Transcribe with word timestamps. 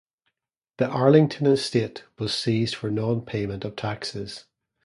The 0.77 0.87
Arlington 0.87 1.45
estate 1.45 2.05
was 2.17 2.33
seized 2.33 2.73
for 2.73 2.89
nonpayment 2.89 3.63
of 3.63 3.75
taxes. 3.75 4.45